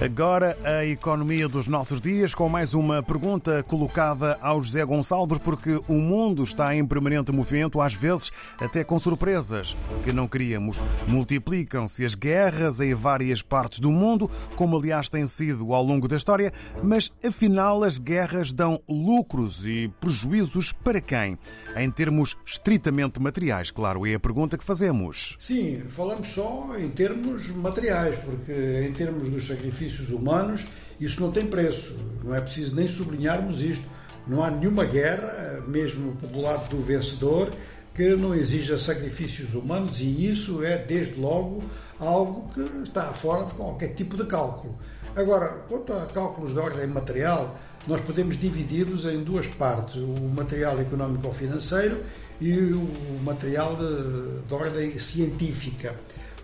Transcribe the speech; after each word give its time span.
Agora 0.00 0.56
a 0.62 0.84
economia 0.84 1.48
dos 1.48 1.66
nossos 1.66 2.00
dias, 2.00 2.32
com 2.32 2.48
mais 2.48 2.72
uma 2.72 3.02
pergunta 3.02 3.64
colocada 3.64 4.38
ao 4.40 4.62
José 4.62 4.84
Gonçalves, 4.84 5.38
porque 5.38 5.80
o 5.88 5.94
mundo 5.94 6.44
está 6.44 6.72
em 6.72 6.86
permanente 6.86 7.32
movimento, 7.32 7.80
às 7.80 7.94
vezes 7.94 8.30
até 8.60 8.84
com 8.84 8.96
surpresas 8.96 9.76
que 10.04 10.12
não 10.12 10.28
queríamos. 10.28 10.80
Multiplicam-se 11.08 12.04
as 12.04 12.14
guerras 12.14 12.80
em 12.80 12.94
várias 12.94 13.42
partes 13.42 13.80
do 13.80 13.90
mundo, 13.90 14.30
como 14.54 14.78
aliás 14.78 15.10
tem 15.10 15.26
sido 15.26 15.74
ao 15.74 15.82
longo 15.82 16.06
da 16.06 16.16
história, 16.16 16.52
mas 16.80 17.12
afinal 17.24 17.82
as 17.82 17.98
guerras 17.98 18.52
dão 18.52 18.80
lucros 18.88 19.66
e 19.66 19.90
prejuízos 20.00 20.70
para 20.70 21.00
quem? 21.00 21.36
Em 21.76 21.90
termos 21.90 22.36
estritamente 22.46 23.20
materiais, 23.20 23.72
claro, 23.72 24.06
é 24.06 24.14
a 24.14 24.20
pergunta 24.20 24.56
que 24.56 24.64
fazemos. 24.64 25.34
Sim, 25.40 25.80
falamos 25.88 26.28
só 26.28 26.78
em 26.78 26.88
termos 26.88 27.48
materiais, 27.48 28.16
porque 28.20 28.86
em 28.88 28.92
termos 28.92 29.28
dos 29.28 29.48
sacrifícios 29.48 29.87
sacrifícios 29.88 30.10
humanos, 30.10 30.66
isso 31.00 31.20
não 31.20 31.30
tem 31.30 31.46
preço. 31.46 31.94
Não 32.22 32.34
é 32.34 32.40
preciso 32.40 32.74
nem 32.74 32.88
sublinharmos 32.88 33.62
isto. 33.62 33.84
Não 34.26 34.44
há 34.44 34.50
nenhuma 34.50 34.84
guerra, 34.84 35.62
mesmo 35.66 36.12
do 36.12 36.40
lado 36.40 36.68
do 36.68 36.80
vencedor, 36.80 37.50
que 37.94 38.14
não 38.14 38.34
exija 38.34 38.78
sacrifícios 38.78 39.54
humanos 39.54 40.00
e 40.00 40.30
isso 40.30 40.62
é, 40.62 40.76
desde 40.76 41.18
logo, 41.18 41.64
algo 41.98 42.48
que 42.52 42.60
está 42.82 43.04
fora 43.14 43.44
de 43.46 43.54
qualquer 43.54 43.94
tipo 43.94 44.16
de 44.16 44.24
cálculo. 44.24 44.78
Agora, 45.16 45.64
quanto 45.68 45.92
a 45.92 46.06
cálculos 46.06 46.52
de 46.52 46.60
ordem 46.60 46.86
material, 46.86 47.58
nós 47.86 48.00
podemos 48.02 48.38
dividi-los 48.38 49.06
em 49.06 49.24
duas 49.24 49.46
partes: 49.48 49.96
o 49.96 50.30
material 50.34 50.78
económico 50.78 51.26
ou 51.26 51.32
financeiro 51.32 52.00
e 52.40 52.52
o 52.72 53.20
material 53.24 53.74
de, 53.74 54.46
de 54.46 54.54
ordem 54.54 54.98
científica. 54.98 55.98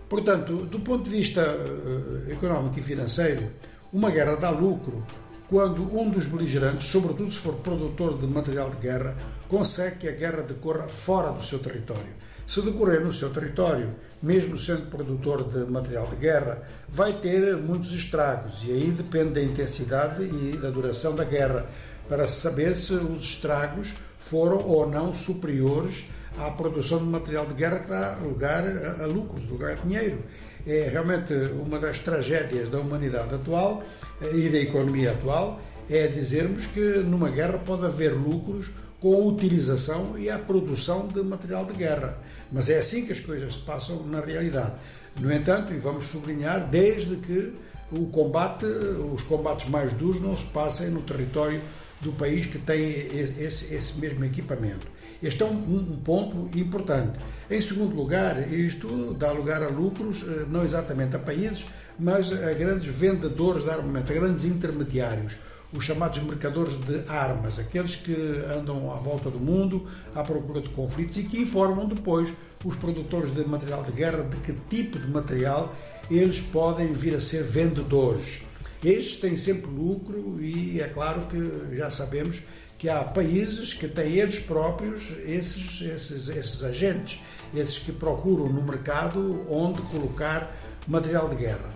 Portanto, 0.09 0.65
do 0.65 0.79
ponto 0.79 1.03
de 1.03 1.09
vista 1.09 1.41
uh, 1.41 2.31
económico 2.31 2.79
e 2.79 2.83
financeiro, 2.83 3.51
uma 3.91 4.11
guerra 4.11 4.35
dá 4.35 4.49
lucro 4.49 5.03
quando 5.47 5.83
um 5.95 6.09
dos 6.09 6.25
beligerantes, 6.25 6.87
sobretudo 6.87 7.29
se 7.29 7.39
for 7.39 7.55
produtor 7.55 8.17
de 8.17 8.25
material 8.25 8.69
de 8.69 8.77
guerra, 8.77 9.15
consegue 9.47 9.97
que 9.97 10.07
a 10.07 10.11
guerra 10.11 10.41
decorra 10.41 10.87
fora 10.87 11.31
do 11.31 11.43
seu 11.43 11.59
território. 11.59 12.25
Se 12.47 12.61
decorrer 12.61 13.01
no 13.01 13.13
seu 13.13 13.29
território, 13.31 13.95
mesmo 14.21 14.57
sendo 14.57 14.89
produtor 14.89 15.43
de 15.43 15.71
material 15.71 16.07
de 16.07 16.15
guerra, 16.15 16.61
vai 16.87 17.13
ter 17.13 17.57
muitos 17.57 17.93
estragos 17.93 18.63
e 18.65 18.71
aí 18.71 18.91
depende 18.91 19.31
da 19.31 19.41
intensidade 19.41 20.23
e 20.23 20.57
da 20.57 20.69
duração 20.69 21.15
da 21.15 21.23
guerra 21.23 21.67
para 22.07 22.27
saber 22.27 22.75
se 22.75 22.93
os 22.93 23.23
estragos 23.23 23.93
foram 24.19 24.57
ou 24.57 24.89
não 24.89 25.13
superiores 25.13 26.05
à 26.37 26.51
produção 26.51 26.99
de 26.99 27.05
material 27.05 27.45
de 27.45 27.53
guerra 27.53 27.79
que 27.79 27.87
dá 27.87 28.17
lugar 28.21 28.63
a, 28.65 29.03
a 29.03 29.05
lucros, 29.05 29.47
lugar 29.49 29.71
a 29.71 29.75
dinheiro. 29.75 30.23
É 30.65 30.89
realmente 30.91 31.33
uma 31.61 31.79
das 31.79 31.99
tragédias 31.99 32.69
da 32.69 32.79
humanidade 32.79 33.35
atual 33.35 33.83
eh, 34.21 34.35
e 34.35 34.49
da 34.49 34.57
economia 34.57 35.11
atual 35.11 35.59
é 35.89 36.07
dizermos 36.07 36.65
que 36.65 36.79
numa 36.99 37.29
guerra 37.29 37.59
pode 37.59 37.85
haver 37.85 38.13
lucros 38.13 38.71
com 38.99 39.13
a 39.13 39.19
utilização 39.19 40.17
e 40.17 40.29
a 40.29 40.39
produção 40.39 41.07
de 41.07 41.21
material 41.21 41.65
de 41.65 41.73
guerra. 41.73 42.17
Mas 42.51 42.69
é 42.69 42.79
assim 42.79 43.05
que 43.05 43.11
as 43.11 43.19
coisas 43.19 43.53
se 43.53 43.59
passam 43.59 44.03
na 44.07 44.19
realidade. 44.19 44.73
No 45.19 45.31
entanto, 45.31 45.73
e 45.73 45.77
vamos 45.77 46.07
sublinhar, 46.07 46.67
desde 46.69 47.15
que 47.17 47.53
o 47.91 48.07
combate, 48.07 48.65
os 48.65 49.21
combates 49.23 49.69
mais 49.69 49.93
duros 49.93 50.19
não 50.19 50.35
se 50.35 50.45
passem 50.45 50.89
no 50.89 51.01
território 51.01 51.61
do 52.01 52.11
país 52.11 52.45
que 52.45 52.59
tem 52.59 52.81
esse, 52.81 53.73
esse 53.73 53.93
mesmo 53.97 54.23
equipamento. 54.25 54.87
Este 55.23 55.43
é 55.43 55.45
um, 55.45 55.51
um, 55.51 55.97
ponto 56.03 56.49
importante. 56.57 57.19
Em 57.49 57.61
segundo 57.61 57.95
lugar, 57.95 58.51
isto 58.51 59.13
dá 59.13 59.31
lugar 59.31 59.63
a 59.63 59.69
lucros, 59.69 60.23
eh, 60.23 60.45
não 60.49 60.63
exatamente 60.63 61.15
a 61.15 61.19
países, 61.19 61.65
mas 61.97 62.31
a 62.31 62.53
grandes 62.53 62.93
vendedores 62.93 63.63
de 63.63 63.69
armamento, 63.69 64.11
a 64.11 64.15
grandes 64.15 64.43
intermediários, 64.43 65.37
os 65.73 65.83
chamados 65.83 66.21
mercadores 66.21 66.75
de 66.81 67.03
armas, 67.09 67.57
aqueles 67.57 67.95
que 67.95 68.15
andam 68.57 68.91
à 68.91 68.95
volta 68.95 69.29
do 69.29 69.39
mundo 69.39 69.85
à 70.13 70.21
procura 70.23 70.61
de 70.61 70.69
conflitos 70.69 71.17
e 71.17 71.23
que 71.23 71.41
informam 71.41 71.87
depois 71.87 72.33
os 72.63 72.75
produtores 72.75 73.31
de 73.31 73.45
material 73.47 73.83
de 73.83 73.91
guerra 73.91 74.23
de 74.23 74.37
que 74.37 74.53
tipo 74.69 74.99
de 74.99 75.09
material 75.09 75.73
eles 76.09 76.39
podem 76.39 76.93
vir 76.93 77.15
a 77.15 77.21
ser 77.21 77.43
vendedores. 77.43 78.41
Estes 78.85 79.15
têm 79.15 79.35
sempre 79.35 79.65
lucro 79.71 80.39
e 80.39 80.79
é 80.79 80.87
claro 80.87 81.25
que 81.25 81.75
já 81.75 81.89
sabemos 81.89 82.43
que 82.77 82.87
há 82.87 83.03
países 83.03 83.73
que 83.73 83.87
têm 83.87 84.19
eles 84.19 84.37
próprios 84.37 85.09
esses, 85.25 85.81
esses, 85.81 86.29
esses 86.29 86.63
agentes, 86.63 87.19
esses 87.51 87.79
que 87.79 87.91
procuram 87.91 88.47
no 88.47 88.61
mercado 88.61 89.43
onde 89.49 89.81
colocar 89.83 90.55
material 90.87 91.27
de 91.29 91.35
guerra. 91.35 91.73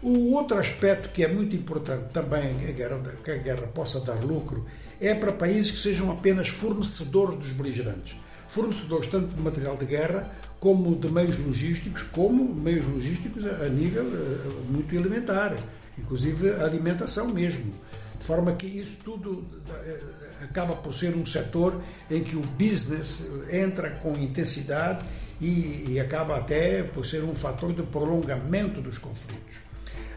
O 0.00 0.34
outro 0.34 0.56
aspecto 0.56 1.08
que 1.08 1.24
é 1.24 1.28
muito 1.28 1.56
importante 1.56 2.10
também 2.12 2.54
que 2.58 2.66
a 2.66 2.72
guerra, 2.72 3.02
que 3.24 3.30
a 3.32 3.38
guerra 3.38 3.66
possa 3.66 3.98
dar 3.98 4.22
lucro 4.22 4.64
é 5.00 5.16
para 5.16 5.32
países 5.32 5.72
que 5.72 5.78
sejam 5.78 6.12
apenas 6.12 6.46
fornecedores 6.46 7.34
dos 7.34 7.50
beligerantes. 7.50 8.14
Fornecedores 8.46 9.08
tanto 9.08 9.34
de 9.34 9.40
material 9.40 9.76
de 9.76 9.86
guerra 9.86 10.30
como 10.60 10.94
de 10.94 11.08
meios 11.08 11.38
logísticos, 11.38 12.04
como 12.04 12.54
meios 12.54 12.86
logísticos 12.86 13.44
a 13.46 13.68
nível 13.68 14.04
eh, 14.04 14.62
muito 14.70 14.94
elementar, 14.94 15.56
inclusive 15.98 16.50
a 16.50 16.64
alimentação 16.64 17.28
mesmo. 17.28 17.72
De 18.18 18.24
forma 18.24 18.52
que 18.52 18.66
isso 18.66 18.98
tudo 19.04 19.44
eh, 19.68 20.00
acaba 20.44 20.74
por 20.74 20.94
ser 20.94 21.14
um 21.14 21.26
setor 21.26 21.80
em 22.10 22.22
que 22.22 22.34
o 22.34 22.40
business 22.40 23.26
entra 23.50 23.90
com 23.90 24.12
intensidade 24.16 25.04
e, 25.40 25.92
e 25.92 26.00
acaba 26.00 26.36
até 26.36 26.82
por 26.82 27.04
ser 27.04 27.22
um 27.22 27.34
fator 27.34 27.72
de 27.72 27.82
prolongamento 27.82 28.80
dos 28.80 28.98
conflitos. 28.98 29.56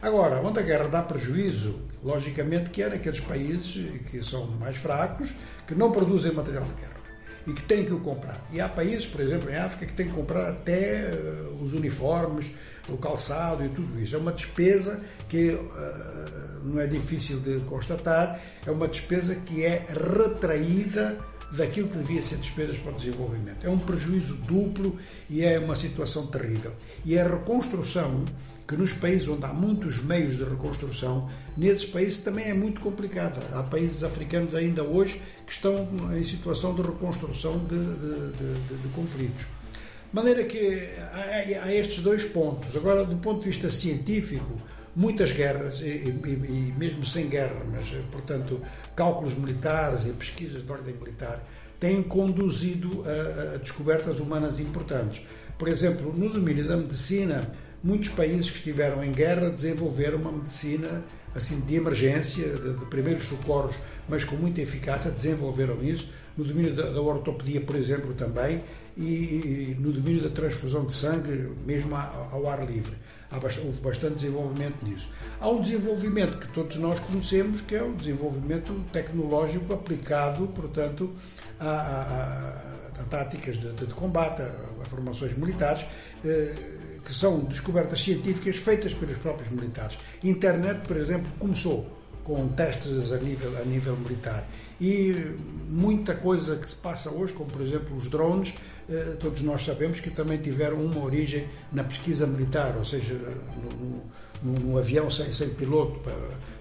Agora, 0.01 0.41
onde 0.41 0.59
a 0.59 0.62
guerra 0.62 0.88
dá 0.88 1.01
prejuízo, 1.01 1.78
logicamente 2.01 2.69
que 2.69 2.81
é 2.81 2.90
naqueles 2.90 3.19
países 3.19 4.00
que 4.09 4.23
são 4.23 4.47
mais 4.47 4.78
fracos, 4.78 5.34
que 5.67 5.75
não 5.75 5.91
produzem 5.91 6.31
material 6.31 6.63
de 6.66 6.73
guerra 6.73 6.99
e 7.50 7.54
que 7.54 7.64
têm 7.64 7.84
que 7.84 7.94
o 7.94 8.00
comprar. 8.00 8.40
E 8.52 8.62
há 8.62 8.70
países, 8.70 9.08
por 9.08 9.22
exemplo, 9.22 9.50
em 9.50 9.56
África, 9.56 9.86
que 9.86 9.94
têm 9.94 10.08
que 10.08 10.14
comprar 10.14 10.48
até 10.50 11.12
uh, 11.12 11.64
os 11.64 11.74
uniformes, 11.74 12.52
o 12.88 12.98
calçado 12.98 13.66
e 13.66 13.70
tudo 13.70 14.00
isso. 14.00 14.16
É 14.16 14.20
uma 14.20 14.32
despesa 14.32 15.00
que 15.28 15.50
uh, 15.50 16.59
não 16.64 16.80
é 16.80 16.86
difícil 16.86 17.40
de 17.40 17.59
constatar, 17.62 18.40
é 18.66 18.72
uma 18.72 18.88
despesa 18.88 19.36
que 19.36 19.64
é 19.66 19.86
retraída 19.90 21.18
daquilo 21.52 21.88
que 21.88 21.98
devia 21.98 22.22
ser 22.22 22.38
despesas 22.38 22.78
para 22.78 22.92
o 22.92 22.96
desenvolvimento. 22.96 23.66
É 23.66 23.70
um 23.70 23.80
prejuízo 23.80 24.36
duplo 24.36 24.98
e 25.30 25.44
é 25.44 25.60
uma 25.60 25.76
situação 25.76 26.28
terrível. 26.28 26.74
E 27.06 27.18
a 27.18 27.28
reconstrução 27.28 28.26
que 28.70 28.78
nos 28.78 28.94
países 28.94 29.28
onde 29.28 29.44
há 29.46 29.52
muitos 29.52 29.98
meios 30.04 30.38
de 30.38 30.44
reconstrução, 30.44 31.28
nesses 31.58 31.86
países 31.86 32.20
também 32.20 32.46
é 32.46 32.54
muito 32.54 32.80
complicada. 32.80 33.42
Há 33.52 33.64
países 33.64 34.04
africanos 34.04 34.54
ainda 34.54 34.84
hoje 34.84 35.20
que 35.48 35.52
estão 35.52 35.88
em 36.16 36.24
situação 36.24 36.76
de 36.76 36.84
reconstrução 36.84 37.58
de, 37.58 37.76
de, 37.76 38.68
de, 38.68 38.78
de 38.78 38.88
conflitos. 38.90 39.42
De 39.42 40.16
maneira 40.16 40.44
que 40.44 40.88
há, 41.00 41.64
há, 41.64 41.74
estes 41.74 42.04
dois 42.04 42.26
pontos. 42.26 42.76
Agora, 42.76 43.04
do 43.04 43.18
ponto 43.18 43.40
de 43.40 43.48
vista 43.48 43.72
científico, 43.72 44.62
muitas 44.96 45.32
guerras, 45.32 45.82
e, 45.82 45.86
e, 45.86 46.72
e 46.72 46.74
mesmo 46.78 47.06
sem 47.06 47.28
guerra, 47.28 47.66
mas, 47.72 47.90
portanto, 48.12 48.62
cálculos 48.96 49.34
militares 49.36 50.06
e 50.06 50.12
pesquisas 50.12 50.66
de 50.66 50.72
ordem 50.72 50.94
militar, 50.96 51.44
têm 51.80 52.02
conduzido 52.04 53.04
a, 53.06 53.56
a 53.56 53.58
descobertas 53.58 54.20
humanas 54.20 54.60
importantes. 54.60 55.22
Por 55.58 55.68
exemplo, 55.68 56.14
no 56.14 56.30
domínio 56.30 56.68
da 56.68 56.78
medicina, 56.78 57.50
muitos 57.84 58.10
países 58.10 58.50
que 58.50 58.58
estiveram 58.58 59.04
em 59.04 59.12
guerra 59.12 59.50
desenvolveram 59.50 60.18
uma 60.18 60.32
medicina 60.32 61.04
assim 61.35 61.59
de 61.62 61.75
emergência, 61.75 62.47
de, 62.47 62.73
de 62.79 62.85
primeiros 62.85 63.23
socorros, 63.23 63.79
mas 64.07 64.23
com 64.23 64.35
muita 64.35 64.62
eficácia, 64.62 65.12
desenvolveram 65.12 65.81
isso 65.84 66.09
no 66.35 66.44
domínio 66.44 66.73
da, 66.73 66.90
da 66.90 67.01
ortopedia, 67.01 67.62
por 67.62 67.75
exemplo, 67.75 68.13
também, 68.13 68.63
e, 68.95 69.03
e, 69.03 69.75
no 69.79 69.91
domínio 69.91 70.22
da 70.22 70.29
transfusão 70.29 70.85
de 70.85 70.94
sangue, 70.94 71.51
mesmo 71.66 71.95
ao, 71.95 72.29
ao 72.34 72.50
ar 72.50 72.66
livre. 72.69 72.95
Bastante, 73.31 73.59
houve 73.67 73.81
bastante 73.81 74.16
desenvolvimento 74.16 74.84
nisso. 74.84 75.09
Há 75.40 75.49
um 75.49 75.61
desenvolvimento 75.61 76.40
que 76.40 76.47
todos 76.52 76.78
nós 76.78 76.99
conhecemos, 76.99 77.61
que 77.61 77.75
é 77.75 77.84
o 77.84 77.93
desenvolvimento 77.93 78.73
tecnológico 78.91 79.72
aplicado, 79.72 80.47
portanto, 80.47 81.14
a, 81.59 81.70
a, 81.70 83.02
a 83.02 83.03
táticas 83.05 83.58
de, 83.58 83.72
de, 83.73 83.93
combate, 83.93 84.41
a, 84.41 84.52
a 84.82 84.85
formações 84.85 85.37
militares. 85.37 85.85
Eh, 86.25 86.55
que 87.03 87.13
são 87.13 87.40
descobertas 87.40 88.03
científicas 88.03 88.57
feitas 88.57 88.93
pelos 88.93 89.17
próprios 89.17 89.49
militares. 89.49 89.97
Internet, 90.23 90.87
por 90.87 90.97
exemplo, 90.97 91.31
começou 91.40 91.99
com 92.23 92.47
testes 92.49 93.11
a 93.11 93.17
nível, 93.17 93.57
a 93.57 93.66
nível 93.66 93.97
militar. 93.97 94.47
E 94.79 95.35
muita 95.67 96.16
coisa 96.16 96.55
que 96.57 96.69
se 96.69 96.75
passa 96.75 97.09
hoje, 97.09 97.34
como 97.34 97.49
por 97.49 97.61
exemplo 97.61 97.96
os 97.97 98.07
drones, 98.07 98.53
eh, 98.87 99.17
todos 99.19 99.41
nós 99.41 99.66
sabemos 99.66 99.99
que 99.99 100.09
também 100.09 100.37
tiveram 100.37 100.78
uma 100.78 101.03
origem 101.03 101.47
na 101.72 101.84
pesquisa 101.84 102.28
militar, 102.28 102.75
ou 102.78 102.85
seja, 102.85 103.16
no, 103.57 104.03
no, 104.43 104.59
no 104.59 104.78
avião 104.78 105.09
sem, 105.09 105.34
sem 105.34 105.49
piloto, 105.49 106.01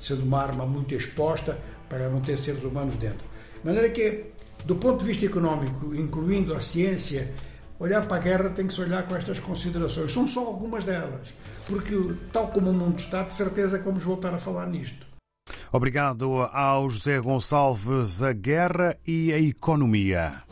sendo 0.00 0.22
uma 0.22 0.40
arma 0.40 0.66
muito 0.66 0.94
exposta 0.94 1.58
para 1.88 2.08
não 2.08 2.20
ter 2.20 2.38
seres 2.38 2.64
humanos 2.64 2.96
dentro. 2.96 3.26
De 3.60 3.66
maneira 3.66 3.88
que, 3.90 4.24
do 4.64 4.76
ponto 4.76 5.00
de 5.00 5.06
vista 5.06 5.26
económico, 5.26 5.94
incluindo 5.94 6.54
a 6.54 6.60
ciência 6.60 7.32
olhar 7.78 8.06
para 8.06 8.16
a 8.16 8.20
guerra 8.20 8.50
tem 8.50 8.66
que 8.66 8.72
se 8.72 8.80
olhar 8.80 9.06
com 9.06 9.16
estas 9.16 9.38
considerações. 9.38 10.12
São 10.12 10.26
só 10.26 10.46
algumas 10.46 10.84
delas. 10.84 11.32
porque, 11.66 11.94
tal 12.32 12.48
como 12.48 12.70
o 12.70 12.72
mundo 12.72 12.98
está, 12.98 13.22
de 13.22 13.34
certeza 13.34 13.78
que 13.78 13.84
vamos 13.84 14.02
voltar 14.02 14.32
a 14.32 14.38
falar 14.38 14.66
nisto. 14.66 15.06
Obrigado 15.70 16.48
ao 16.50 16.88
José 16.88 17.20
Gonçalves, 17.20 18.22
a 18.22 18.32
guerra 18.32 18.96
e 19.06 19.32
a 19.34 19.38
economia. 19.38 20.42